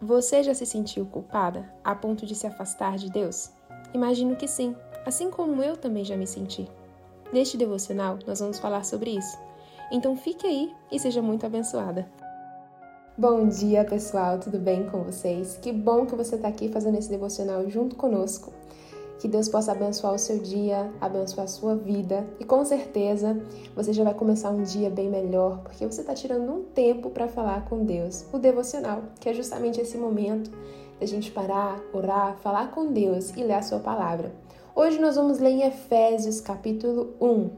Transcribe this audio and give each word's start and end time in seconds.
Você 0.00 0.44
já 0.44 0.54
se 0.54 0.64
sentiu 0.64 1.04
culpada 1.06 1.68
a 1.82 1.92
ponto 1.92 2.24
de 2.24 2.32
se 2.32 2.46
afastar 2.46 2.96
de 2.96 3.10
Deus? 3.10 3.50
Imagino 3.92 4.36
que 4.36 4.46
sim, 4.46 4.76
assim 5.04 5.28
como 5.28 5.60
eu 5.60 5.76
também 5.76 6.04
já 6.04 6.16
me 6.16 6.24
senti. 6.24 6.70
Neste 7.32 7.56
devocional, 7.56 8.16
nós 8.24 8.38
vamos 8.38 8.60
falar 8.60 8.84
sobre 8.84 9.10
isso. 9.10 9.36
Então 9.90 10.16
fique 10.16 10.46
aí 10.46 10.72
e 10.92 11.00
seja 11.00 11.20
muito 11.20 11.44
abençoada. 11.44 12.08
Bom 13.16 13.48
dia, 13.48 13.84
pessoal, 13.84 14.38
tudo 14.38 14.56
bem 14.56 14.88
com 14.88 15.02
vocês? 15.02 15.58
Que 15.60 15.72
bom 15.72 16.06
que 16.06 16.14
você 16.14 16.36
está 16.36 16.46
aqui 16.46 16.68
fazendo 16.68 16.96
esse 16.96 17.10
devocional 17.10 17.68
junto 17.68 17.96
conosco. 17.96 18.52
Que 19.18 19.26
Deus 19.26 19.48
possa 19.48 19.72
abençoar 19.72 20.14
o 20.14 20.18
seu 20.18 20.38
dia, 20.38 20.92
abençoar 21.00 21.44
a 21.44 21.48
sua 21.48 21.74
vida 21.74 22.24
e 22.38 22.44
com 22.44 22.64
certeza 22.64 23.36
você 23.74 23.92
já 23.92 24.04
vai 24.04 24.14
começar 24.14 24.50
um 24.50 24.62
dia 24.62 24.88
bem 24.88 25.08
melhor 25.08 25.58
porque 25.64 25.84
você 25.84 26.02
está 26.02 26.14
tirando 26.14 26.52
um 26.52 26.62
tempo 26.62 27.10
para 27.10 27.26
falar 27.26 27.68
com 27.68 27.84
Deus. 27.84 28.24
O 28.32 28.38
devocional, 28.38 29.02
que 29.18 29.28
é 29.28 29.34
justamente 29.34 29.80
esse 29.80 29.98
momento 29.98 30.52
da 31.00 31.06
gente 31.06 31.32
parar, 31.32 31.80
orar, 31.92 32.36
falar 32.38 32.70
com 32.70 32.92
Deus 32.92 33.30
e 33.36 33.42
ler 33.42 33.54
a 33.54 33.62
sua 33.62 33.80
palavra. 33.80 34.32
Hoje 34.74 35.00
nós 35.00 35.16
vamos 35.16 35.40
ler 35.40 35.50
em 35.50 35.62
Efésios 35.62 36.40
capítulo 36.40 37.14
1, 37.20 37.50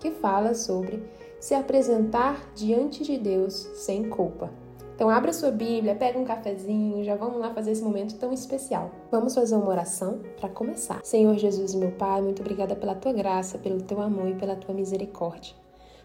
que 0.00 0.10
fala 0.10 0.54
sobre 0.54 1.02
se 1.38 1.54
apresentar 1.54 2.50
diante 2.54 3.04
de 3.04 3.18
Deus 3.18 3.68
sem 3.74 4.08
culpa. 4.08 4.61
Então 5.02 5.10
abra 5.10 5.32
sua 5.32 5.50
Bíblia, 5.50 5.96
pega 5.96 6.16
um 6.16 6.24
cafezinho, 6.24 7.02
já 7.02 7.16
vamos 7.16 7.40
lá 7.40 7.52
fazer 7.52 7.72
esse 7.72 7.82
momento 7.82 8.14
tão 8.18 8.32
especial. 8.32 8.88
Vamos 9.10 9.34
fazer 9.34 9.56
uma 9.56 9.68
oração 9.68 10.20
para 10.38 10.48
começar. 10.48 11.00
Senhor 11.02 11.36
Jesus, 11.36 11.74
meu 11.74 11.90
Pai, 11.90 12.22
muito 12.22 12.40
obrigada 12.40 12.76
pela 12.76 12.94
tua 12.94 13.12
graça, 13.12 13.58
pelo 13.58 13.82
teu 13.82 14.00
amor 14.00 14.28
e 14.28 14.36
pela 14.36 14.54
tua 14.54 14.72
misericórdia. 14.72 15.56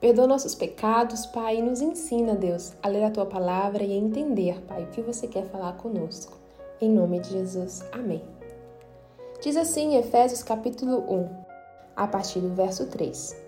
Perdoa 0.00 0.26
nossos 0.26 0.56
pecados, 0.56 1.24
Pai, 1.24 1.58
e 1.58 1.62
nos 1.62 1.80
ensina, 1.80 2.34
Deus, 2.34 2.72
a 2.82 2.88
ler 2.88 3.04
a 3.04 3.12
tua 3.12 3.26
palavra 3.26 3.84
e 3.84 3.92
a 3.92 3.96
entender, 3.96 4.60
Pai, 4.62 4.82
o 4.82 4.88
que 4.88 5.02
você 5.02 5.28
quer 5.28 5.44
falar 5.44 5.74
conosco. 5.74 6.36
Em 6.80 6.90
nome 6.90 7.20
de 7.20 7.30
Jesus. 7.30 7.84
Amém. 7.92 8.24
Diz 9.40 9.56
assim 9.56 9.98
Efésios 9.98 10.42
capítulo 10.42 11.04
1, 11.08 11.28
a 11.94 12.08
partir 12.08 12.40
do 12.40 12.52
verso 12.56 12.86
3. 12.86 13.40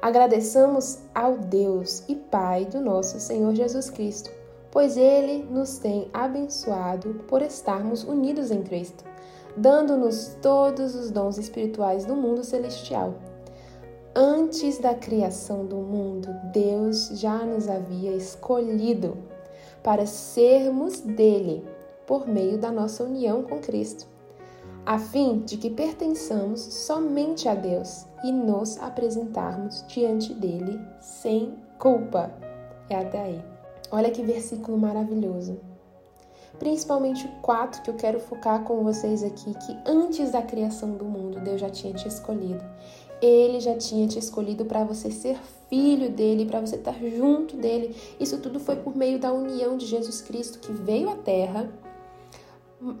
Agradeçamos 0.00 1.00
ao 1.14 1.36
Deus 1.36 2.02
e 2.08 2.14
Pai 2.14 2.64
do 2.64 2.80
nosso 2.80 3.20
Senhor 3.20 3.54
Jesus 3.54 3.90
Cristo 3.90 4.45
pois 4.76 4.98
Ele 4.98 5.42
nos 5.50 5.78
tem 5.78 6.10
abençoado 6.12 7.24
por 7.26 7.40
estarmos 7.40 8.04
unidos 8.04 8.50
em 8.50 8.62
Cristo, 8.62 9.04
dando-nos 9.56 10.36
todos 10.42 10.94
os 10.94 11.10
dons 11.10 11.38
espirituais 11.38 12.04
do 12.04 12.14
mundo 12.14 12.44
celestial. 12.44 13.14
Antes 14.14 14.76
da 14.76 14.94
criação 14.94 15.64
do 15.64 15.76
mundo, 15.76 16.28
Deus 16.52 17.08
já 17.14 17.38
nos 17.38 17.70
havia 17.70 18.12
escolhido 18.12 19.16
para 19.82 20.04
sermos 20.04 21.00
dele 21.00 21.66
por 22.06 22.28
meio 22.28 22.58
da 22.58 22.70
nossa 22.70 23.02
união 23.02 23.44
com 23.44 23.58
Cristo, 23.60 24.06
a 24.84 24.98
fim 24.98 25.38
de 25.38 25.56
que 25.56 25.70
pertençamos 25.70 26.60
somente 26.60 27.48
a 27.48 27.54
Deus 27.54 28.04
e 28.22 28.30
nos 28.30 28.76
apresentarmos 28.82 29.82
diante 29.88 30.34
dele 30.34 30.78
sem 31.00 31.54
culpa. 31.78 32.30
É 32.90 32.96
até 32.96 33.22
aí. 33.22 33.55
Olha 33.90 34.10
que 34.10 34.22
versículo 34.22 34.76
maravilhoso. 34.78 35.58
Principalmente 36.58 37.26
o 37.26 37.40
4 37.42 37.82
que 37.82 37.90
eu 37.90 37.94
quero 37.94 38.18
focar 38.18 38.64
com 38.64 38.82
vocês 38.82 39.22
aqui, 39.22 39.54
que 39.54 39.76
antes 39.84 40.32
da 40.32 40.42
criação 40.42 40.92
do 40.92 41.04
mundo, 41.04 41.40
Deus 41.40 41.60
já 41.60 41.68
tinha 41.68 41.92
te 41.92 42.08
escolhido. 42.08 42.64
Ele 43.20 43.60
já 43.60 43.76
tinha 43.76 44.06
te 44.06 44.18
escolhido 44.18 44.64
para 44.64 44.84
você 44.84 45.10
ser 45.10 45.38
filho 45.68 46.10
dele, 46.10 46.46
para 46.46 46.60
você 46.60 46.76
estar 46.76 46.94
junto 46.94 47.56
dele. 47.56 47.94
Isso 48.18 48.38
tudo 48.38 48.58
foi 48.58 48.76
por 48.76 48.96
meio 48.96 49.18
da 49.18 49.32
união 49.32 49.76
de 49.76 49.86
Jesus 49.86 50.20
Cristo 50.20 50.58
que 50.58 50.72
veio 50.72 51.10
à 51.10 51.16
terra, 51.16 51.70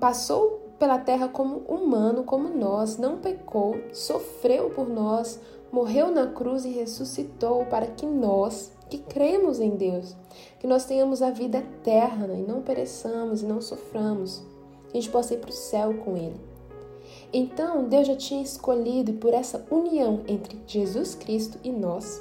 passou 0.00 0.62
pela 0.78 0.98
terra 0.98 1.28
como 1.28 1.58
humano, 1.68 2.24
como 2.24 2.48
nós, 2.48 2.98
não 2.98 3.18
pecou, 3.18 3.76
sofreu 3.92 4.70
por 4.70 4.88
nós, 4.88 5.40
morreu 5.72 6.10
na 6.10 6.26
cruz 6.26 6.64
e 6.64 6.70
ressuscitou 6.70 7.64
para 7.66 7.86
que 7.86 8.04
nós, 8.04 8.72
que 8.88 8.98
cremos 8.98 9.60
em 9.60 9.70
Deus, 9.70 10.16
que 10.58 10.66
nós 10.66 10.84
tenhamos 10.84 11.22
a 11.22 11.30
vida 11.30 11.58
eterna 11.58 12.34
e 12.34 12.42
não 12.42 12.62
pereçamos 12.62 13.42
e 13.42 13.46
não 13.46 13.60
soframos, 13.60 14.42
que 14.88 14.98
a 14.98 15.00
gente 15.00 15.10
possa 15.10 15.34
ir 15.34 15.38
para 15.38 15.50
o 15.50 15.52
céu 15.52 15.94
com 15.94 16.16
Ele. 16.16 16.40
Então, 17.32 17.84
Deus 17.88 18.06
já 18.06 18.16
tinha 18.16 18.42
escolhido 18.42 19.14
por 19.14 19.34
essa 19.34 19.64
união 19.70 20.22
entre 20.26 20.58
Jesus 20.66 21.14
Cristo 21.14 21.58
e 21.62 21.70
nós, 21.70 22.20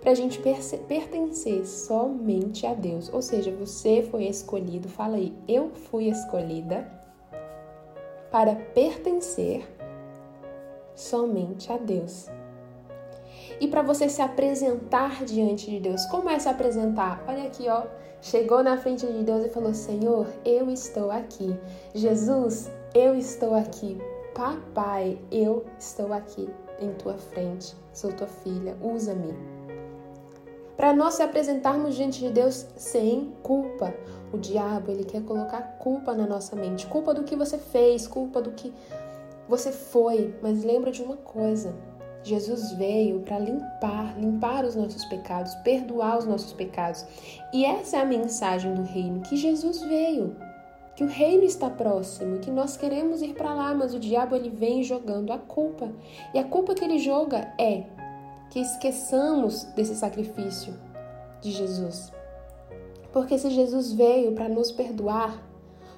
para 0.00 0.10
a 0.10 0.14
gente 0.14 0.40
pertencer 0.88 1.66
somente 1.66 2.66
a 2.66 2.74
Deus. 2.74 3.10
Ou 3.12 3.22
seja, 3.22 3.50
você 3.52 4.02
foi 4.02 4.24
escolhido, 4.24 4.88
fala 4.88 5.16
aí, 5.16 5.32
eu 5.48 5.70
fui 5.70 6.08
escolhida 6.08 6.86
para 8.30 8.54
pertencer 8.54 9.66
somente 10.94 11.72
a 11.72 11.76
Deus 11.76 12.28
e 13.60 13.68
para 13.68 13.82
você 13.82 14.08
se 14.08 14.20
apresentar 14.20 15.24
diante 15.24 15.70
de 15.70 15.80
Deus. 15.80 16.04
Como 16.06 16.28
é 16.28 16.38
se 16.38 16.48
apresentar? 16.48 17.22
Olha 17.26 17.44
aqui, 17.44 17.68
ó. 17.68 17.84
Chegou 18.20 18.62
na 18.62 18.76
frente 18.78 19.06
de 19.06 19.22
Deus 19.22 19.44
e 19.44 19.50
falou: 19.50 19.74
Senhor, 19.74 20.26
eu 20.44 20.70
estou 20.70 21.10
aqui. 21.10 21.54
Jesus, 21.94 22.70
eu 22.94 23.14
estou 23.14 23.54
aqui. 23.54 23.98
Papai, 24.34 25.18
eu 25.30 25.64
estou 25.78 26.12
aqui 26.12 26.48
em 26.80 26.92
tua 26.94 27.18
frente. 27.18 27.76
Sou 27.92 28.12
tua 28.12 28.26
filha, 28.26 28.76
usa-me. 28.82 29.34
Para 30.76 30.92
nós 30.92 31.14
se 31.14 31.22
apresentarmos 31.22 31.94
diante 31.94 32.20
de 32.20 32.30
Deus 32.30 32.66
sem 32.76 33.32
culpa. 33.42 33.94
O 34.32 34.38
diabo, 34.38 34.90
ele 34.90 35.04
quer 35.04 35.22
colocar 35.22 35.78
culpa 35.78 36.12
na 36.14 36.26
nossa 36.26 36.56
mente. 36.56 36.86
Culpa 36.86 37.14
do 37.14 37.22
que 37.22 37.36
você 37.36 37.58
fez, 37.58 38.06
culpa 38.08 38.42
do 38.42 38.50
que 38.50 38.72
você 39.48 39.70
foi. 39.70 40.34
Mas 40.42 40.64
lembra 40.64 40.90
de 40.90 41.02
uma 41.02 41.16
coisa: 41.16 41.74
Jesus 42.24 42.72
veio 42.72 43.20
para 43.20 43.38
limpar, 43.38 44.18
limpar 44.18 44.64
os 44.64 44.74
nossos 44.74 45.04
pecados, 45.04 45.54
perdoar 45.56 46.18
os 46.18 46.24
nossos 46.24 46.52
pecados. 46.54 47.04
E 47.52 47.64
essa 47.64 47.98
é 47.98 48.00
a 48.00 48.06
mensagem 48.06 48.74
do 48.74 48.82
reino, 48.82 49.20
que 49.20 49.36
Jesus 49.36 49.82
veio, 49.82 50.34
que 50.96 51.04
o 51.04 51.08
reino 51.08 51.44
está 51.44 51.68
próximo, 51.68 52.38
que 52.38 52.50
nós 52.50 52.76
queremos 52.76 53.20
ir 53.20 53.34
para 53.34 53.52
lá, 53.52 53.74
mas 53.74 53.94
o 53.94 53.98
diabo 53.98 54.34
ele 54.34 54.48
vem 54.48 54.82
jogando 54.82 55.32
a 55.32 55.38
culpa. 55.38 55.92
E 56.32 56.38
a 56.38 56.44
culpa 56.44 56.74
que 56.74 56.84
ele 56.84 56.98
joga 56.98 57.52
é 57.60 57.84
que 58.48 58.60
esqueçamos 58.60 59.64
desse 59.74 59.94
sacrifício 59.94 60.74
de 61.42 61.50
Jesus. 61.50 62.10
Porque 63.12 63.36
se 63.36 63.50
Jesus 63.50 63.92
veio 63.92 64.32
para 64.32 64.48
nos 64.48 64.72
perdoar, 64.72 65.42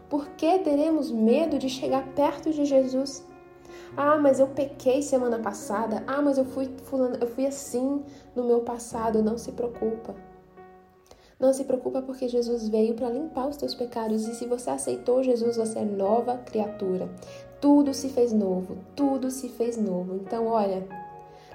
por 0.09 0.31
que 0.31 0.59
teremos 0.59 1.11
medo 1.11 1.59
de 1.59 1.69
chegar 1.69 2.07
perto 2.15 2.51
de 2.51 2.65
Jesus? 2.65 3.25
Ah, 3.97 4.17
mas 4.17 4.41
eu 4.41 4.49
pequei 4.49 5.03
semana 5.03 5.39
passada. 5.39 6.03
Ah, 6.07 6.21
mas 6.23 6.39
eu 6.39 6.45
fui 6.45 6.71
fulano, 6.85 7.17
eu 7.21 7.27
fui 7.27 7.47
assim 7.47 8.03
no 8.35 8.45
meu 8.45 8.61
passado. 8.61 9.23
Não 9.23 9.39
se 9.39 9.53
preocupa. 9.53 10.15
Não 11.39 11.53
se 11.53 11.65
preocupa 11.65 12.01
porque 12.01 12.29
Jesus 12.29 12.67
veio 12.69 12.95
para 12.95 13.11
limpar 13.11 13.47
os 13.47 13.59
teus 13.59 13.75
pecados 13.75 14.27
e 14.27 14.35
se 14.35 14.47
você 14.47 14.71
aceitou 14.71 15.23
Jesus, 15.23 15.57
você 15.57 15.81
é 15.81 15.85
nova 15.85 16.39
criatura. 16.39 17.11
Tudo 17.61 17.93
se 17.93 18.09
fez 18.09 18.33
novo, 18.33 18.79
tudo 18.95 19.31
se 19.31 19.51
fez 19.51 19.77
novo. 19.77 20.15
Então, 20.15 20.47
olha, 20.47 20.87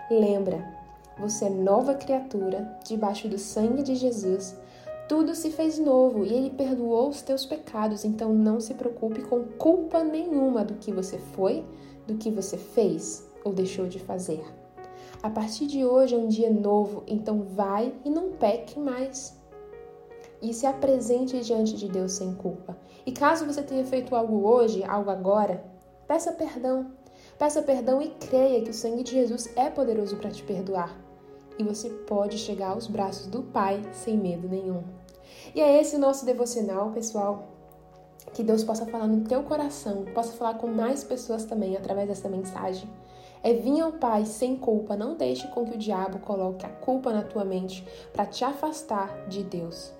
lembra, 0.09 0.63
você 1.17 1.45
é 1.45 1.49
nova 1.49 1.95
criatura 1.95 2.77
debaixo 2.85 3.27
do 3.27 3.39
sangue 3.39 3.81
de 3.81 3.95
Jesus. 3.95 4.55
Tudo 5.11 5.35
se 5.35 5.51
fez 5.51 5.77
novo 5.77 6.23
e 6.23 6.33
ele 6.33 6.49
perdoou 6.51 7.09
os 7.09 7.21
teus 7.21 7.45
pecados. 7.45 8.05
Então, 8.05 8.33
não 8.33 8.61
se 8.61 8.73
preocupe 8.75 9.21
com 9.21 9.43
culpa 9.43 10.05
nenhuma 10.05 10.63
do 10.63 10.75
que 10.75 10.89
você 10.89 11.17
foi, 11.17 11.65
do 12.07 12.15
que 12.15 12.31
você 12.31 12.55
fez 12.55 13.29
ou 13.43 13.51
deixou 13.51 13.87
de 13.87 13.99
fazer. 13.99 14.41
A 15.21 15.29
partir 15.29 15.67
de 15.67 15.83
hoje 15.83 16.15
é 16.15 16.17
um 16.17 16.29
dia 16.29 16.49
novo, 16.49 17.03
então 17.05 17.41
vai 17.41 17.93
e 18.05 18.09
não 18.09 18.31
peque 18.31 18.79
mais. 18.79 19.37
E 20.41 20.53
se 20.53 20.65
apresente 20.65 21.37
diante 21.41 21.75
de 21.75 21.89
Deus 21.89 22.13
sem 22.13 22.33
culpa. 22.33 22.77
E 23.05 23.11
caso 23.11 23.45
você 23.45 23.61
tenha 23.61 23.83
feito 23.83 24.15
algo 24.15 24.47
hoje, 24.47 24.81
algo 24.85 25.09
agora, 25.09 25.61
peça 26.07 26.31
perdão. 26.31 26.89
Peça 27.37 27.61
perdão 27.61 28.01
e 28.01 28.11
creia 28.11 28.61
que 28.61 28.69
o 28.69 28.73
sangue 28.73 29.03
de 29.03 29.11
Jesus 29.11 29.49
é 29.57 29.69
poderoso 29.69 30.15
para 30.15 30.31
te 30.31 30.41
perdoar. 30.41 30.97
E 31.59 31.63
você 31.65 31.89
pode 31.89 32.37
chegar 32.37 32.69
aos 32.69 32.87
braços 32.87 33.27
do 33.27 33.43
Pai 33.43 33.83
sem 33.91 34.17
medo 34.17 34.47
nenhum. 34.47 35.00
E 35.53 35.61
é 35.61 35.79
esse 35.79 35.95
o 35.95 35.99
nosso 35.99 36.25
devocional, 36.25 36.91
pessoal. 36.91 37.47
Que 38.33 38.43
Deus 38.43 38.63
possa 38.63 38.85
falar 38.85 39.07
no 39.07 39.21
teu 39.21 39.43
coração, 39.43 40.05
possa 40.13 40.31
falar 40.33 40.55
com 40.55 40.67
mais 40.67 41.03
pessoas 41.03 41.43
também 41.43 41.75
através 41.75 42.07
dessa 42.07 42.29
mensagem. 42.29 42.89
É 43.43 43.53
vir 43.53 43.81
ao 43.81 43.93
Pai 43.93 44.25
sem 44.25 44.55
culpa, 44.55 44.95
não 44.95 45.15
deixe 45.15 45.47
com 45.47 45.65
que 45.65 45.75
o 45.75 45.77
diabo 45.77 46.19
coloque 46.19 46.65
a 46.65 46.69
culpa 46.69 47.11
na 47.11 47.23
tua 47.23 47.43
mente 47.43 47.85
para 48.13 48.25
te 48.25 48.45
afastar 48.45 49.27
de 49.27 49.43
Deus. 49.43 49.91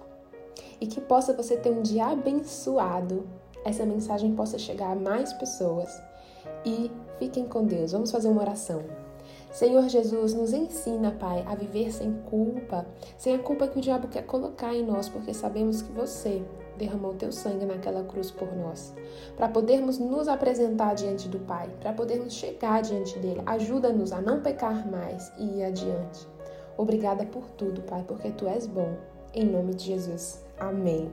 E 0.79 0.85
que 0.85 1.01
possa 1.01 1.33
você 1.33 1.57
ter 1.57 1.71
um 1.71 1.81
dia 1.81 2.07
abençoado, 2.07 3.27
essa 3.65 3.85
mensagem 3.85 4.35
possa 4.35 4.57
chegar 4.57 4.91
a 4.91 4.95
mais 4.95 5.33
pessoas. 5.33 6.01
E 6.65 6.91
fiquem 7.19 7.47
com 7.47 7.65
Deus. 7.65 7.91
Vamos 7.91 8.11
fazer 8.11 8.29
uma 8.29 8.41
oração. 8.41 8.83
Senhor 9.51 9.89
Jesus, 9.89 10.33
nos 10.33 10.53
ensina, 10.53 11.11
Pai, 11.11 11.43
a 11.45 11.55
viver 11.55 11.91
sem 11.91 12.13
culpa, 12.29 12.85
sem 13.17 13.35
a 13.35 13.39
culpa 13.39 13.67
que 13.67 13.79
o 13.79 13.81
diabo 13.81 14.07
quer 14.07 14.25
colocar 14.25 14.73
em 14.73 14.85
nós, 14.85 15.09
porque 15.09 15.33
sabemos 15.33 15.81
que 15.81 15.91
você 15.91 16.41
derramou 16.77 17.13
teu 17.13 17.33
sangue 17.33 17.65
naquela 17.65 18.03
cruz 18.03 18.31
por 18.31 18.55
nós, 18.55 18.93
para 19.35 19.49
podermos 19.49 19.99
nos 19.99 20.29
apresentar 20.29 20.95
diante 20.95 21.27
do 21.27 21.37
Pai, 21.39 21.69
para 21.81 21.91
podermos 21.91 22.33
chegar 22.33 22.81
diante 22.81 23.19
dele. 23.19 23.41
Ajuda-nos 23.45 24.13
a 24.13 24.21
não 24.21 24.41
pecar 24.41 24.89
mais 24.89 25.31
e 25.37 25.57
ir 25.57 25.63
adiante. 25.65 26.25
Obrigada 26.77 27.25
por 27.25 27.43
tudo, 27.51 27.81
Pai, 27.81 28.05
porque 28.07 28.31
tu 28.31 28.47
és 28.47 28.65
bom. 28.65 28.95
Em 29.33 29.45
nome 29.45 29.73
de 29.73 29.85
Jesus. 29.85 30.43
Amém. 30.57 31.11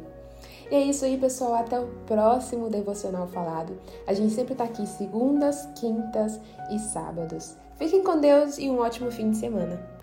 E 0.71 0.75
é 0.75 0.81
isso 0.81 1.05
aí, 1.05 1.19
pessoal. 1.19 1.55
Até 1.55 1.79
o 1.79 1.89
próximo 2.07 2.71
Devocional 2.71 3.27
Falado. 3.27 3.77
A 4.07 4.13
gente 4.13 4.33
sempre 4.33 4.55
tá 4.55 4.65
aqui 4.65 4.87
segundas, 4.87 5.69
quintas 5.75 6.41
e 6.71 6.79
sábados. 6.79 7.57
Fiquem 7.79 8.03
com 8.03 8.21
Deus 8.21 8.59
e 8.59 8.69
um 8.69 8.81
ótimo 8.81 9.11
fim 9.11 9.31
de 9.31 9.37
semana. 9.37 9.81